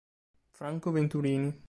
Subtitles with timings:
[0.49, 1.53] Franco Venturini